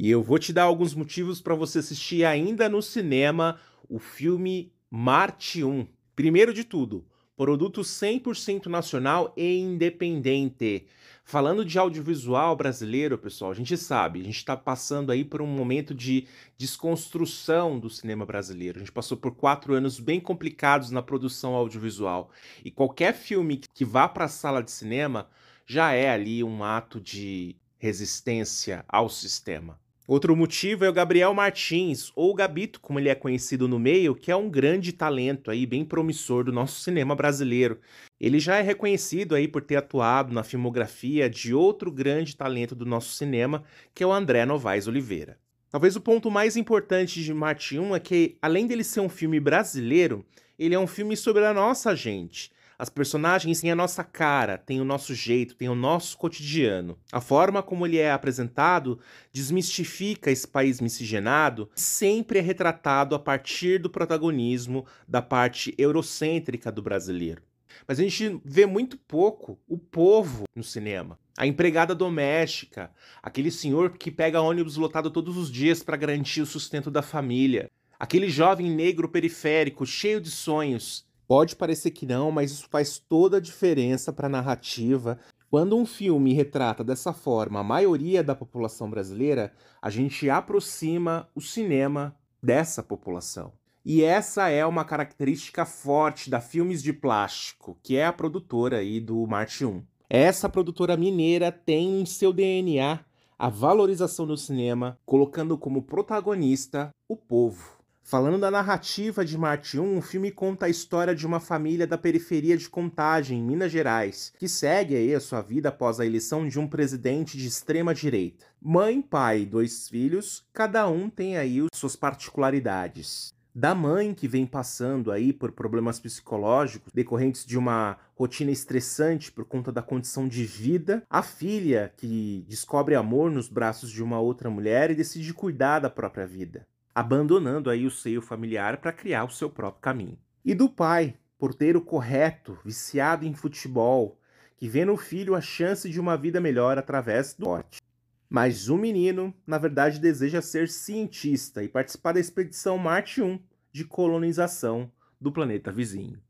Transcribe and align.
E 0.00 0.08
eu 0.08 0.22
vou 0.22 0.38
te 0.38 0.52
dar 0.52 0.62
alguns 0.62 0.94
motivos 0.94 1.40
para 1.40 1.56
você 1.56 1.80
assistir 1.80 2.24
ainda 2.24 2.68
no 2.68 2.80
cinema 2.80 3.58
o 3.88 3.98
filme 3.98 4.72
Marte 4.88 5.64
1. 5.64 5.88
Primeiro 6.14 6.54
de 6.54 6.62
tudo, 6.62 7.04
produto 7.36 7.80
100% 7.80 8.66
nacional 8.66 9.34
e 9.36 9.58
independente. 9.58 10.86
Falando 11.24 11.64
de 11.64 11.80
audiovisual 11.80 12.54
brasileiro, 12.54 13.18
pessoal, 13.18 13.50
a 13.50 13.54
gente 13.54 13.76
sabe, 13.76 14.20
a 14.20 14.24
gente 14.24 14.36
está 14.36 14.56
passando 14.56 15.10
aí 15.10 15.24
por 15.24 15.42
um 15.42 15.48
momento 15.48 15.92
de 15.92 16.28
desconstrução 16.56 17.76
do 17.76 17.90
cinema 17.90 18.24
brasileiro. 18.24 18.78
A 18.78 18.78
gente 18.78 18.92
passou 18.92 19.16
por 19.16 19.34
quatro 19.34 19.74
anos 19.74 19.98
bem 19.98 20.20
complicados 20.20 20.92
na 20.92 21.02
produção 21.02 21.56
audiovisual. 21.56 22.30
E 22.64 22.70
qualquer 22.70 23.14
filme 23.14 23.62
que 23.74 23.84
vá 23.84 24.08
para 24.08 24.26
a 24.26 24.28
sala 24.28 24.62
de 24.62 24.70
cinema 24.70 25.28
já 25.66 25.92
é 25.92 26.08
ali 26.08 26.44
um 26.44 26.62
ato 26.62 27.00
de 27.00 27.56
resistência 27.78 28.84
ao 28.88 29.08
sistema. 29.08 29.76
Outro 30.08 30.34
motivo 30.34 30.86
é 30.86 30.88
o 30.88 30.92
Gabriel 30.92 31.34
Martins, 31.34 32.10
ou 32.16 32.34
Gabito, 32.34 32.80
como 32.80 32.98
ele 32.98 33.10
é 33.10 33.14
conhecido 33.14 33.68
no 33.68 33.78
meio, 33.78 34.14
que 34.14 34.30
é 34.30 34.36
um 34.36 34.48
grande 34.48 34.90
talento 34.90 35.50
aí, 35.50 35.66
bem 35.66 35.84
promissor 35.84 36.44
do 36.44 36.50
nosso 36.50 36.80
cinema 36.80 37.14
brasileiro. 37.14 37.78
Ele 38.18 38.40
já 38.40 38.56
é 38.56 38.62
reconhecido 38.62 39.34
aí 39.34 39.46
por 39.46 39.60
ter 39.60 39.76
atuado 39.76 40.32
na 40.32 40.42
filmografia 40.42 41.28
de 41.28 41.52
outro 41.52 41.92
grande 41.92 42.34
talento 42.34 42.74
do 42.74 42.86
nosso 42.86 43.10
cinema, 43.10 43.64
que 43.94 44.02
é 44.02 44.06
o 44.06 44.12
André 44.12 44.46
Novaes 44.46 44.88
Oliveira. 44.88 45.36
Talvez 45.70 45.94
o 45.94 46.00
ponto 46.00 46.30
mais 46.30 46.56
importante 46.56 47.22
de 47.22 47.34
Marte 47.34 47.78
1 47.78 47.94
é 47.94 48.00
que, 48.00 48.38
além 48.40 48.66
dele 48.66 48.84
ser 48.84 49.00
um 49.00 49.10
filme 49.10 49.38
brasileiro, 49.38 50.24
ele 50.58 50.74
é 50.74 50.78
um 50.78 50.86
filme 50.86 51.18
sobre 51.18 51.44
a 51.44 51.52
nossa 51.52 51.94
gente. 51.94 52.50
As 52.78 52.88
personagens 52.88 53.60
têm 53.60 53.72
a 53.72 53.74
nossa 53.74 54.04
cara, 54.04 54.56
têm 54.56 54.80
o 54.80 54.84
nosso 54.84 55.12
jeito, 55.12 55.56
têm 55.56 55.68
o 55.68 55.74
nosso 55.74 56.16
cotidiano. 56.16 56.96
A 57.10 57.20
forma 57.20 57.60
como 57.60 57.84
ele 57.84 57.98
é 57.98 58.12
apresentado 58.12 59.00
desmistifica 59.32 60.30
esse 60.30 60.46
país 60.46 60.80
miscigenado, 60.80 61.68
sempre 61.74 62.38
é 62.38 62.40
retratado 62.40 63.16
a 63.16 63.18
partir 63.18 63.80
do 63.80 63.90
protagonismo 63.90 64.86
da 65.08 65.20
parte 65.20 65.74
eurocêntrica 65.76 66.70
do 66.70 66.80
brasileiro. 66.80 67.42
Mas 67.84 67.98
a 67.98 68.02
gente 68.04 68.40
vê 68.44 68.64
muito 68.64 68.96
pouco 68.96 69.58
o 69.66 69.76
povo 69.76 70.44
no 70.54 70.62
cinema. 70.62 71.18
A 71.36 71.48
empregada 71.48 71.96
doméstica, 71.96 72.92
aquele 73.20 73.50
senhor 73.50 73.90
que 73.90 74.08
pega 74.08 74.40
ônibus 74.40 74.76
lotado 74.76 75.10
todos 75.10 75.36
os 75.36 75.50
dias 75.50 75.82
para 75.82 75.96
garantir 75.96 76.42
o 76.42 76.46
sustento 76.46 76.92
da 76.92 77.02
família, 77.02 77.68
aquele 77.98 78.28
jovem 78.28 78.70
negro 78.70 79.08
periférico 79.08 79.84
cheio 79.84 80.20
de 80.20 80.30
sonhos 80.30 81.07
Pode 81.28 81.56
parecer 81.56 81.90
que 81.90 82.06
não, 82.06 82.30
mas 82.32 82.50
isso 82.50 82.66
faz 82.70 82.98
toda 82.98 83.36
a 83.36 83.40
diferença 83.40 84.10
para 84.10 84.28
a 84.28 84.30
narrativa. 84.30 85.18
Quando 85.50 85.76
um 85.76 85.84
filme 85.84 86.32
retrata 86.32 86.82
dessa 86.82 87.12
forma 87.12 87.60
a 87.60 87.62
maioria 87.62 88.24
da 88.24 88.34
população 88.34 88.88
brasileira, 88.88 89.52
a 89.82 89.90
gente 89.90 90.30
aproxima 90.30 91.28
o 91.34 91.40
cinema 91.42 92.16
dessa 92.42 92.82
população. 92.82 93.52
E 93.84 94.02
essa 94.02 94.48
é 94.48 94.64
uma 94.64 94.86
característica 94.86 95.66
forte 95.66 96.30
da 96.30 96.40
Filmes 96.40 96.82
de 96.82 96.94
Plástico, 96.94 97.78
que 97.82 97.98
é 97.98 98.06
a 98.06 98.12
produtora 98.12 98.78
aí 98.78 98.98
do 98.98 99.26
Marte 99.26 99.66
1. 99.66 99.82
Essa 100.08 100.48
produtora 100.48 100.96
mineira 100.96 101.52
tem 101.52 102.00
em 102.00 102.06
seu 102.06 102.32
DNA 102.32 103.00
a 103.38 103.48
valorização 103.50 104.26
do 104.26 104.36
cinema, 104.36 104.98
colocando 105.04 105.58
como 105.58 105.82
protagonista 105.82 106.88
o 107.06 107.14
povo. 107.14 107.77
Falando 108.10 108.38
da 108.38 108.50
narrativa 108.50 109.22
de 109.22 109.36
Marte 109.36 109.78
1, 109.78 109.98
o 109.98 110.00
filme 110.00 110.30
conta 110.30 110.64
a 110.64 110.68
história 110.70 111.14
de 111.14 111.26
uma 111.26 111.38
família 111.38 111.86
da 111.86 111.98
periferia 111.98 112.56
de 112.56 112.66
Contagem, 112.66 113.42
Minas 113.42 113.70
Gerais, 113.70 114.32
que 114.38 114.48
segue 114.48 114.96
aí 114.96 115.14
a 115.14 115.20
sua 115.20 115.42
vida 115.42 115.68
após 115.68 116.00
a 116.00 116.06
eleição 116.06 116.48
de 116.48 116.58
um 116.58 116.66
presidente 116.66 117.36
de 117.36 117.46
extrema 117.46 117.94
direita. 117.94 118.46
Mãe, 118.62 119.02
pai 119.02 119.42
e 119.42 119.46
dois 119.46 119.90
filhos, 119.90 120.42
cada 120.54 120.88
um 120.88 121.10
tem 121.10 121.36
aí 121.36 121.66
suas 121.74 121.96
particularidades. 121.96 123.34
Da 123.54 123.74
mãe 123.74 124.14
que 124.14 124.26
vem 124.26 124.46
passando 124.46 125.12
aí 125.12 125.30
por 125.30 125.52
problemas 125.52 126.00
psicológicos 126.00 126.90
decorrentes 126.94 127.44
de 127.44 127.58
uma 127.58 127.98
rotina 128.16 128.50
estressante 128.50 129.30
por 129.30 129.44
conta 129.44 129.70
da 129.70 129.82
condição 129.82 130.26
de 130.26 130.46
vida, 130.46 131.02
a 131.10 131.22
filha 131.22 131.92
que 131.94 132.46
descobre 132.48 132.94
amor 132.94 133.30
nos 133.30 133.50
braços 133.50 133.90
de 133.90 134.02
uma 134.02 134.18
outra 134.18 134.48
mulher 134.48 134.90
e 134.90 134.94
decide 134.94 135.34
cuidar 135.34 135.80
da 135.80 135.90
própria 135.90 136.26
vida 136.26 136.66
abandonando 136.98 137.70
aí 137.70 137.86
o 137.86 137.92
seio 137.92 138.20
familiar 138.20 138.78
para 138.78 138.92
criar 138.92 139.22
o 139.22 139.30
seu 139.30 139.48
próprio 139.48 139.80
caminho. 139.80 140.18
E 140.44 140.52
do 140.52 140.68
pai, 140.68 141.16
porteiro 141.38 141.80
correto, 141.80 142.58
viciado 142.64 143.24
em 143.24 143.32
futebol, 143.34 144.20
que 144.56 144.68
vê 144.68 144.84
no 144.84 144.96
filho 144.96 145.36
a 145.36 145.40
chance 145.40 145.88
de 145.88 146.00
uma 146.00 146.16
vida 146.16 146.40
melhor 146.40 146.76
através 146.76 147.34
do 147.34 147.44
esporte. 147.44 147.80
Mas 148.28 148.68
o 148.68 148.76
menino, 148.76 149.32
na 149.46 149.58
verdade, 149.58 150.00
deseja 150.00 150.42
ser 150.42 150.68
cientista 150.68 151.62
e 151.62 151.68
participar 151.68 152.14
da 152.14 152.20
expedição 152.20 152.76
Marte 152.76 153.22
1 153.22 153.38
de 153.70 153.84
colonização 153.84 154.90
do 155.20 155.30
planeta 155.30 155.70
vizinho. 155.70 156.20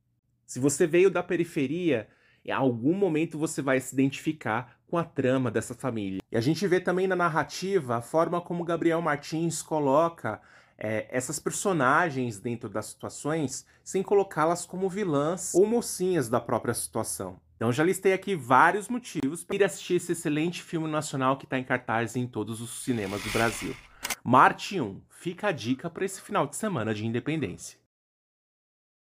Se 0.44 0.60
você 0.60 0.86
veio 0.86 1.10
da 1.10 1.22
periferia, 1.22 2.06
em 2.44 2.50
algum 2.50 2.94
momento 2.94 3.38
você 3.38 3.60
vai 3.60 3.80
se 3.80 3.94
identificar 3.94 4.78
com 4.88 4.96
a 4.96 5.04
trama 5.04 5.50
dessa 5.50 5.74
família. 5.74 6.20
E 6.30 6.36
a 6.36 6.40
gente 6.40 6.66
vê 6.66 6.80
também 6.80 7.06
na 7.06 7.16
narrativa 7.16 7.96
a 7.96 8.00
forma 8.00 8.40
como 8.40 8.64
Gabriel 8.64 9.02
Martins 9.02 9.62
coloca 9.62 10.40
é, 10.78 11.06
essas 11.10 11.38
personagens 11.38 12.38
dentro 12.38 12.68
das 12.68 12.86
situações 12.86 13.66
sem 13.82 14.02
colocá-las 14.02 14.64
como 14.64 14.88
vilãs 14.88 15.54
ou 15.54 15.66
mocinhas 15.66 16.28
da 16.28 16.40
própria 16.40 16.74
situação. 16.74 17.40
Então 17.56 17.72
já 17.72 17.82
listei 17.82 18.12
aqui 18.12 18.36
vários 18.36 18.88
motivos 18.88 19.42
para 19.42 19.56
ir 19.56 19.64
assistir 19.64 19.94
esse 19.94 20.12
excelente 20.12 20.62
filme 20.62 20.88
nacional 20.88 21.36
que 21.36 21.44
está 21.44 21.58
em 21.58 21.64
cartaz 21.64 22.14
em 22.14 22.26
todos 22.26 22.60
os 22.60 22.84
cinemas 22.84 23.22
do 23.22 23.30
Brasil. 23.30 23.74
Marte 24.22 24.80
1, 24.80 25.00
fica 25.10 25.48
a 25.48 25.52
dica 25.52 25.90
para 25.90 26.04
esse 26.04 26.20
final 26.20 26.46
de 26.46 26.54
semana 26.54 26.94
de 26.94 27.04
independência. 27.04 27.78